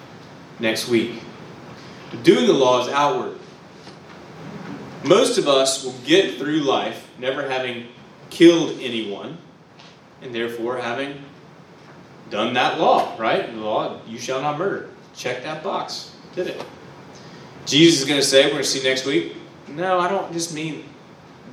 [0.58, 1.22] next week.
[2.10, 3.39] But doing the law is outward.
[5.04, 7.86] Most of us will get through life never having
[8.28, 9.38] killed anyone
[10.22, 11.22] and therefore having
[12.28, 13.52] done that law, right?
[13.52, 14.90] The law, you shall not murder.
[15.14, 16.14] Check that box.
[16.34, 16.64] Did it.
[17.66, 19.34] Jesus is going to say, we're going to see next week,
[19.68, 20.84] no, I don't just mean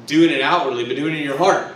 [0.06, 1.76] doing it outwardly, but doing it in your heart.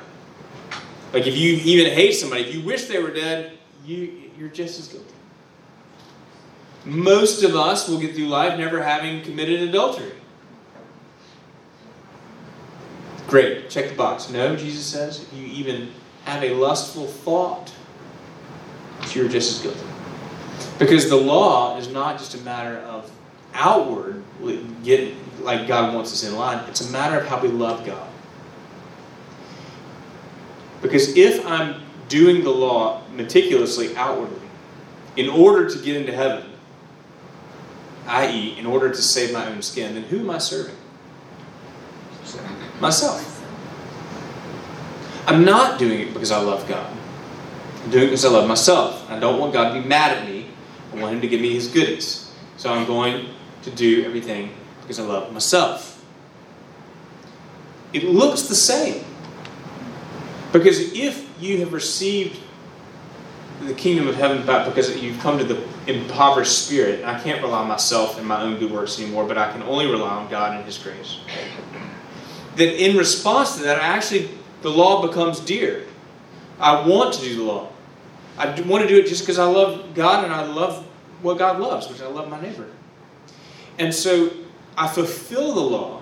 [1.13, 4.79] Like if you even hate somebody, if you wish they were dead, you, you're just
[4.79, 5.07] as guilty.
[6.85, 10.13] Most of us will get through life never having committed adultery.
[13.31, 14.29] Great, check the box.
[14.29, 15.87] No, Jesus says, if you even
[16.25, 17.71] have a lustful thought,
[19.13, 19.87] you're just as guilty.
[20.77, 23.09] Because the law is not just a matter of
[23.53, 24.21] outward
[24.83, 25.13] get
[25.43, 26.61] like God wants us in line.
[26.67, 28.09] It's a matter of how we love God.
[30.81, 34.45] Because if I'm doing the law meticulously outwardly
[35.15, 36.49] in order to get into heaven,
[38.07, 40.75] i.e., in order to save my own skin, then who am I serving?
[42.81, 43.27] Myself.
[45.27, 46.91] I'm not doing it because I love God.
[47.83, 49.09] I'm doing it because I love myself.
[49.09, 50.47] I don't want God to be mad at me.
[50.91, 52.31] I want Him to give me His goodies.
[52.57, 53.27] So I'm going
[53.61, 56.03] to do everything because I love myself.
[57.93, 59.03] It looks the same.
[60.51, 62.39] Because if you have received
[63.61, 67.59] the kingdom of heaven back because you've come to the impoverished spirit, I can't rely
[67.59, 70.55] on myself and my own good works anymore, but I can only rely on God
[70.55, 71.19] and His grace.
[72.55, 74.29] Then, in response to that, I actually,
[74.61, 75.85] the law becomes dear.
[76.59, 77.69] I want to do the law.
[78.37, 80.85] I want to do it just because I love God and I love
[81.21, 82.67] what God loves, which I love my neighbor.
[83.77, 84.31] And so
[84.77, 86.01] I fulfill the law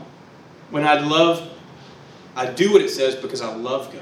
[0.69, 1.49] when I love,
[2.35, 4.01] I do what it says because I love God.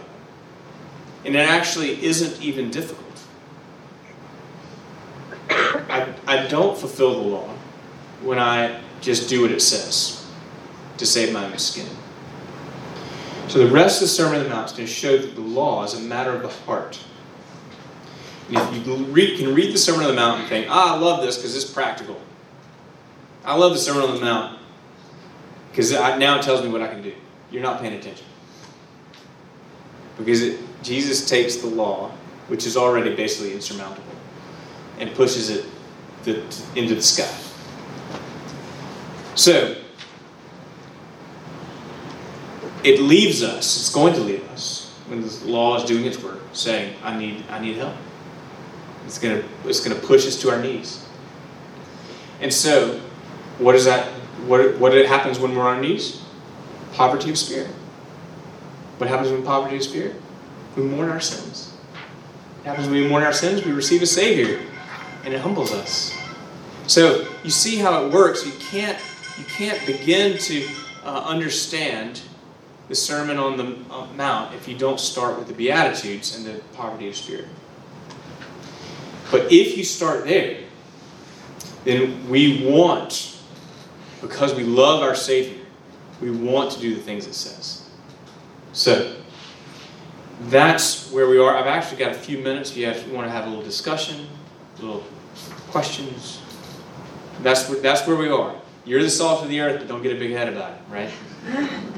[1.26, 3.04] And it actually isn't even difficult.
[5.50, 7.50] I, I don't fulfill the law
[8.22, 10.26] when I just do what it says
[10.98, 11.88] to save my own skin.
[13.48, 15.42] So the rest of the Sermon on the Mount is going to show that the
[15.42, 17.00] law is a matter of the heart.
[18.50, 21.00] And if you read, can read the Sermon on the Mount and think, ah, I
[21.00, 22.20] love this because it's practical.
[23.46, 24.60] I love the Sermon on the Mount
[25.72, 27.14] because now it tells me what I can do.
[27.50, 28.26] You're not paying attention.
[30.18, 32.12] Because it, Jesus takes the law,
[32.48, 34.04] which is already basically insurmountable,
[35.00, 35.66] and pushes it
[36.24, 36.40] the,
[36.76, 37.32] into the sky.
[39.36, 39.76] So,
[42.88, 46.40] it leaves us, it's going to leave us, when the law is doing its work,
[46.54, 47.96] saying, I need, I need help.
[49.06, 51.06] It's going to, it's going to push us to our knees.
[52.40, 53.00] And so,
[53.58, 54.08] what is that?
[54.48, 56.22] What, what happens when we're on our knees?
[56.94, 57.68] Poverty of spirit.
[58.98, 60.16] What happens when poverty of spirit?
[60.76, 61.72] We mourn our sins.
[62.58, 63.66] What happens when we mourn our sins?
[63.66, 64.62] We receive a Savior,
[65.26, 66.16] and it humbles us.
[66.88, 68.46] So you see how it works.
[68.46, 68.98] You can't
[69.38, 70.68] you can't begin to
[71.04, 72.22] uh, understand
[72.88, 73.78] the Sermon on the
[74.16, 77.48] Mount if you don't start with the Beatitudes and the poverty of spirit.
[79.30, 80.60] But if you start there,
[81.84, 83.40] then we want,
[84.22, 85.66] because we love our Savior,
[86.22, 87.90] we want to do the things it says.
[88.72, 89.16] So,
[90.44, 91.56] that's where we are.
[91.58, 94.28] I've actually got a few minutes if you want to have a little discussion,
[94.80, 95.04] little
[95.70, 96.42] questions.
[97.42, 98.56] That's where, that's where we are.
[98.86, 101.12] You're the salt of the earth, but don't get a big head about it, right?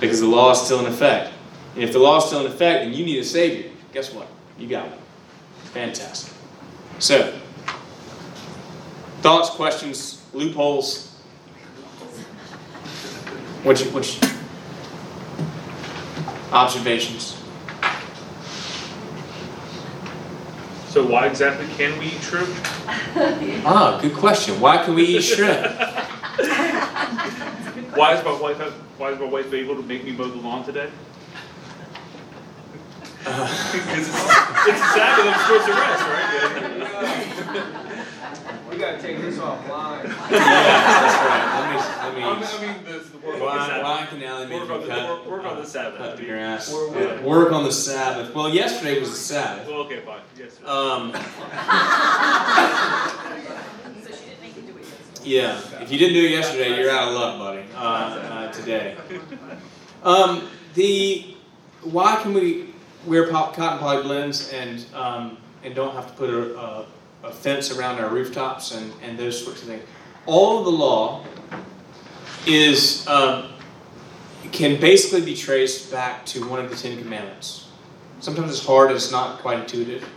[0.00, 1.32] Because the law is still in effect.
[1.74, 3.70] And if the law is still in effect, and you need a Savior.
[3.92, 4.26] Guess what?
[4.58, 4.98] You got one.
[5.72, 6.32] Fantastic.
[6.98, 7.38] So,
[9.20, 11.08] thoughts, questions, loopholes?
[13.62, 14.30] What's your, what's your
[16.52, 17.36] observations?
[20.88, 22.48] So why exactly can we eat shrimp?
[23.64, 24.58] Ah, good question.
[24.60, 25.66] Why can we eat shrimp?
[27.94, 30.62] Why is my wife, why is my wife able to make me mow the lawn
[30.62, 30.90] today?
[33.24, 37.86] Because it's, it's a Sabbath, I'm supposed to rest, right?
[38.70, 40.04] We gotta take this offline.
[40.04, 41.44] Yeah, that's right.
[41.60, 42.66] Let me, let me.
[42.68, 43.82] mean, this, the Work on the Sabbath.
[43.82, 45.98] why can Ally make Work on the- cut, work- work on the uh, Sabbath.
[45.98, 46.72] cut the grass?
[46.72, 48.32] Work- Yeah, Work on the Sabbath.
[48.32, 49.66] Well, yesterday was the Sabbath.
[49.66, 50.56] Well, okay, fine, yes.
[50.58, 50.66] sir.
[50.68, 51.12] Um.
[55.22, 57.64] Yeah, if you didn't do it yesterday, you're out of luck, buddy.
[57.74, 58.96] Uh, uh, today.
[60.02, 61.36] Um, the
[61.82, 62.70] why can we
[63.06, 66.86] wear pop, cotton poly blends and um, and don't have to put a, a,
[67.24, 69.82] a fence around our rooftops and, and those sorts of things?
[70.24, 71.24] All of the law
[72.46, 73.52] is um,
[74.52, 77.68] can basically be traced back to one of the Ten Commandments.
[78.20, 80.08] Sometimes it's hard; and it's not quite intuitive.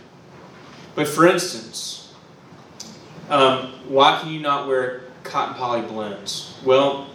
[0.94, 2.03] But for instance,
[3.28, 6.58] um, why can you not wear cotton poly blends?
[6.64, 7.08] Well,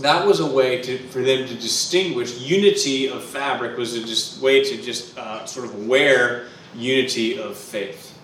[0.00, 4.40] that was a way to, for them to distinguish unity of fabric was a just
[4.42, 8.18] way to just uh, sort of wear unity of faith.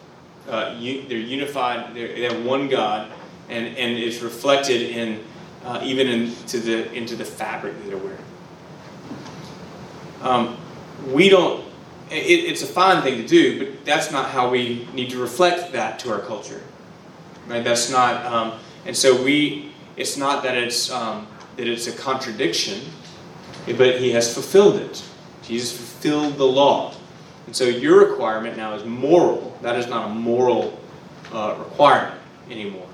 [0.48, 1.94] Uh, you, they're unified.
[1.94, 3.10] They're, they have one God,
[3.48, 5.22] and, and it's reflected in
[5.64, 8.24] uh, even into the into the fabric that they're wearing.
[10.22, 10.56] Um,
[11.08, 11.64] we don't.
[12.10, 15.72] It, it's a fine thing to do, but that's not how we need to reflect
[15.72, 16.62] that to our culture.
[17.50, 17.64] Right?
[17.64, 18.24] That's not.
[18.24, 18.52] Um,
[18.86, 19.72] and so we.
[19.96, 21.26] It's not that it's um,
[21.56, 22.80] that it's a contradiction,
[23.66, 25.02] but he has fulfilled it.
[25.42, 26.94] Jesus fulfilled the law,
[27.46, 29.58] and so your requirement now is moral.
[29.62, 30.78] That is not a moral
[31.32, 32.86] uh, requirement anymore.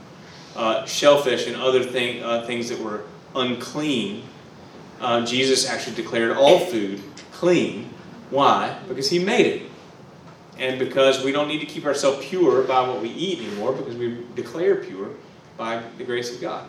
[0.57, 3.03] Uh, shellfish and other thing, uh, things that were
[3.35, 4.23] unclean,
[5.01, 7.91] uh, Jesus actually declared all food clean.
[8.31, 8.79] Why?
[8.89, 9.71] Because he made it.
[10.59, 13.97] And because we don't need to keep ourselves pure by what we eat anymore, because
[13.97, 15.11] we declare pure
[15.57, 16.67] by the grace of God.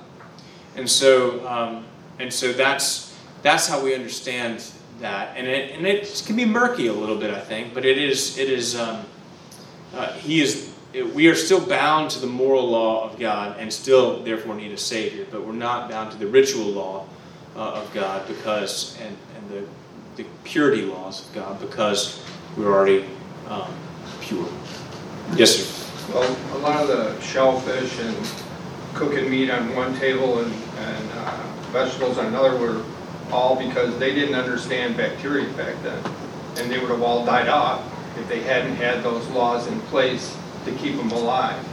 [0.75, 1.85] And so, um,
[2.19, 4.63] and so that's that's how we understand
[4.99, 5.35] that.
[5.38, 8.38] And it and it can be murky a little bit, I think, but it is
[8.38, 9.05] it is um,
[9.95, 10.73] uh, he is
[11.13, 14.77] we are still bound to the moral law of God and still therefore need a
[14.77, 17.05] savior, but we're not bound to the ritual law
[17.55, 19.67] uh, of God because and and the
[20.21, 22.23] the purity laws of God because
[22.55, 23.05] we're already
[23.50, 23.74] um,
[24.22, 24.48] pure.
[25.36, 26.14] Yes, sir.
[26.14, 28.16] Well, a lot of the shellfish and
[28.93, 31.38] cooking meat on one table and, and uh,
[31.72, 32.84] vegetables on another were
[33.32, 36.04] all because they didn't understand bacteria back then.
[36.58, 37.86] And they would have all died off
[38.18, 40.36] if they hadn't had those laws in place
[40.66, 41.64] to keep them alive.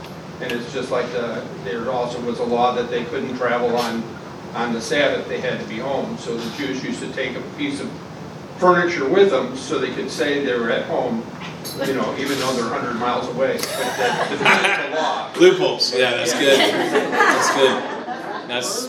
[0.41, 4.03] And it's just like the, there also was a law that they couldn't travel on,
[4.53, 6.17] on the Sabbath, they had to be home.
[6.17, 7.89] So the Jews used to take a piece of
[8.65, 11.23] furniture with them so they could say they were at home,
[11.85, 13.57] you know, even though they're hundred miles away.
[13.57, 15.31] But that defeated the law.
[15.39, 15.93] Loopholes.
[15.93, 16.57] Yeah, that's good.
[16.57, 18.49] That's good.
[18.49, 18.87] That's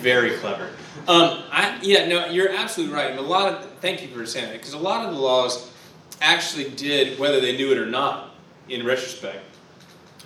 [0.00, 0.70] very clever.
[1.08, 3.10] Um, I, yeah, no, you're absolutely right.
[3.10, 5.72] And a lot of thank you for saying that because a lot of the laws
[6.20, 8.30] actually did, whether they knew it or not,
[8.68, 9.44] in retrospect,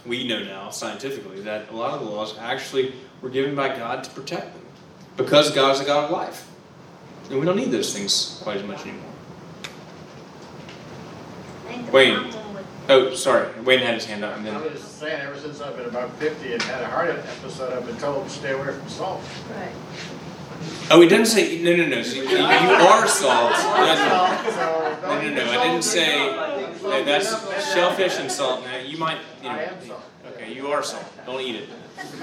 [0.06, 2.92] we know now scientifically that a lot of the laws actually
[3.22, 4.62] were given by God to protect them
[5.16, 6.48] because God is a God of life,
[7.30, 9.04] and we don't need those things quite as much anymore.
[11.66, 12.34] I think Wayne.
[12.90, 15.60] Oh, sorry, Wayne had his hand up, and I then was just saying, ever since
[15.60, 18.72] I've been about fifty and had a heart episode, I've been told to stay away
[18.72, 19.20] from salt.
[19.54, 19.72] Right.
[20.90, 22.02] oh, it doesn't say no, no, no.
[22.02, 23.50] So you, you are salt.
[23.52, 26.80] That's- So No, no, no, I didn't say, anymore.
[26.82, 30.02] no, that's shellfish and salt, man, you might, you I know, am salt.
[30.34, 31.68] okay, you are salt, don't eat it.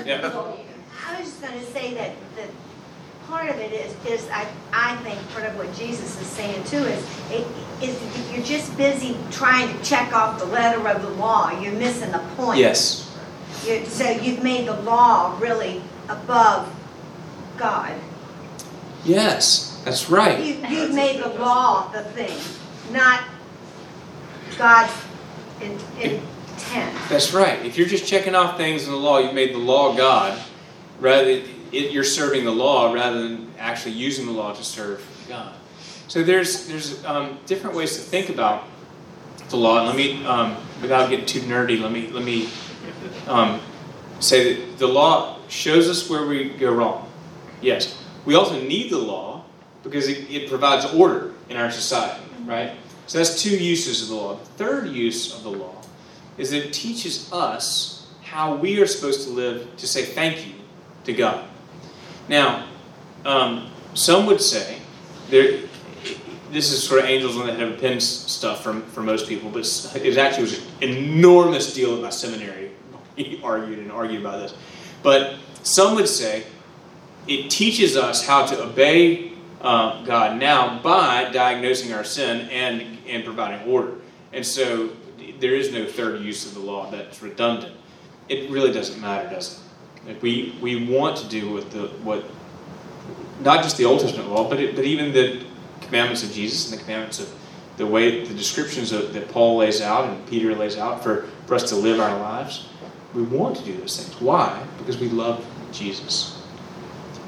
[0.06, 0.18] Yeah,
[1.08, 2.50] I was just gonna say that, that
[3.28, 6.78] part of it is, is I, I think part of what Jesus is saying too
[6.78, 7.46] is, it,
[7.82, 11.74] is if you're just busy trying to check off the letter of the law, you're
[11.74, 12.60] missing the point.
[12.60, 13.16] yes,
[13.66, 16.74] You, so you've made the law really above
[17.58, 17.94] God.
[19.04, 22.38] yes, that's right, You, you've made the law the thing,
[22.94, 23.24] not
[24.58, 24.94] God's
[25.62, 26.96] in- intent.
[27.10, 27.64] that's right.
[27.66, 30.40] If you're just checking off things in the law, you've made the law God,
[31.00, 31.42] rather,
[31.76, 35.54] it, you're serving the law rather than actually using the law to serve God.
[36.08, 38.64] So there's, there's um, different ways to think about
[39.50, 42.50] the law, and let me, um, without getting too nerdy, let me, let me
[43.28, 43.60] um,
[44.20, 47.12] say that the law shows us where we go wrong.
[47.62, 48.02] Yes.
[48.26, 49.44] We also need the law
[49.84, 52.72] because it, it provides order in our society, right?
[53.08, 54.36] So that's two uses of the law.
[54.36, 55.76] The third use of the law
[56.38, 60.54] is that it teaches us how we are supposed to live to say thank you
[61.04, 61.46] to God.
[62.28, 62.68] Now,
[63.26, 64.80] um, some would say
[65.30, 65.62] there.
[66.52, 69.50] This is sort of angels on the head of pins stuff for, for most people,
[69.50, 69.66] but
[69.96, 72.72] it actually was an enormous deal at my seminary.
[73.18, 74.56] He argued and argued about this.
[75.02, 76.46] But some would say
[77.28, 83.24] it teaches us how to obey uh, God now by diagnosing our sin and and
[83.24, 83.96] providing order.
[84.34, 84.90] And so
[85.40, 87.76] there is no third use of the law that's redundant.
[88.30, 89.65] It really doesn't matter, does it?
[90.08, 92.26] Like we we want to do what the what
[93.40, 95.44] not just the Old Testament law, but it, but even the
[95.82, 97.34] commandments of Jesus and the commandments of
[97.78, 101.56] the way the descriptions of, that Paul lays out and Peter lays out for, for
[101.56, 102.68] us to live our lives.
[103.14, 104.22] We want to do those things.
[104.22, 104.66] Why?
[104.78, 106.42] Because we love Jesus.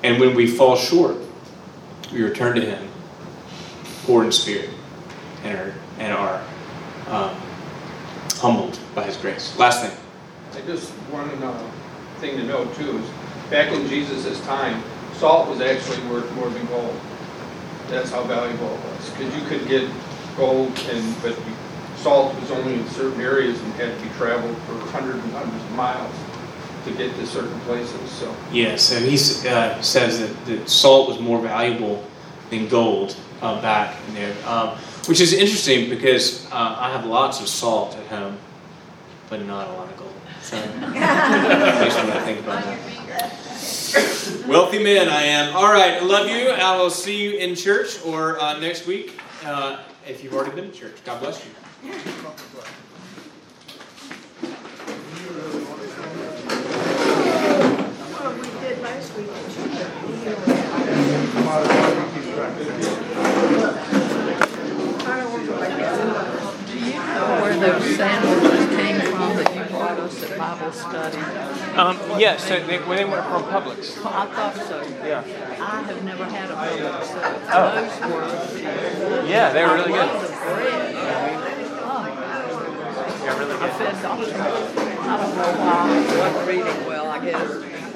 [0.03, 1.17] And when we fall short,
[2.11, 2.87] we return to Him,
[4.05, 4.69] poor in spirit,
[5.43, 6.43] and are, and are
[7.07, 7.35] um,
[8.35, 9.57] humbled by His grace.
[9.57, 9.97] Last thing.
[10.53, 11.71] I just want to uh,
[12.19, 13.09] thing to note too is,
[13.49, 14.83] back in Jesus' time,
[15.15, 16.99] salt was actually worth more than gold.
[17.87, 19.89] That's how valuable it was, because you could get
[20.35, 21.37] gold and, but
[21.95, 25.63] salt was only in certain areas and had to be traveled for hundreds and hundreds
[25.63, 26.15] of miles
[26.85, 28.33] to get to certain places, so.
[28.51, 29.15] Yes, and he
[29.49, 32.05] uh, says that, that salt was more valuable
[32.49, 37.41] than gold uh, back in there, um, which is interesting because uh, I have lots
[37.41, 38.37] of salt at home,
[39.29, 40.13] but not a lot of gold.
[40.47, 42.79] So, makes me think about that.
[44.47, 45.53] Wealthy man, I am.
[45.53, 46.51] All right, love you.
[46.51, 50.71] I will see you in church or uh, next week uh, if you've already been
[50.71, 51.03] to church.
[51.03, 51.51] God bless you.
[67.49, 68.66] Well, we
[69.95, 71.17] that you brought us at Bible study?
[71.77, 73.97] Um, yes, so they, well, they were from Publix.
[74.05, 74.81] I thought so.
[75.05, 75.23] Yeah.
[75.59, 77.19] I have never had a Publix, so
[77.53, 77.71] Oh.
[77.75, 79.27] those were.
[79.27, 80.07] Yeah, they were really I good.
[80.07, 80.95] love the bread.
[81.89, 82.05] Oh,
[83.23, 84.33] Yeah, really I fed Dr.
[84.33, 87.49] I don't know why, I wasn't reading well, I guess,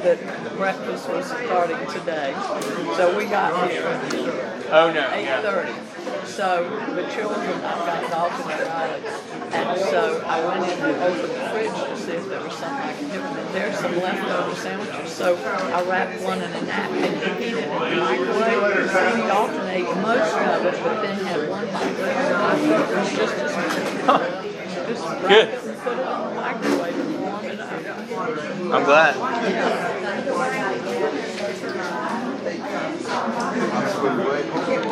[0.04, 2.34] that breakfast was starting today.
[2.98, 4.00] So we got here
[4.72, 5.10] Oh, no.
[5.14, 5.42] eight Yeah.
[5.42, 5.74] thirty.
[6.26, 6.64] So
[6.96, 9.04] the children, I've got an alternate knowledge.
[9.52, 12.88] And so I went in and opened the fridge to see if there was something
[12.90, 13.36] I could give them.
[13.38, 15.12] And there's some leftover sandwiches.
[15.12, 19.16] So I wrapped one in a napkin, heated it in the microwave.
[19.16, 24.48] We alternate most of it, but then had one thought it was just as good.
[24.88, 25.48] Just Good.
[25.50, 28.11] it and put it in the microwave and warm it up.
[28.22, 29.16] I'm glad.
[29.16, 30.02] Yeah.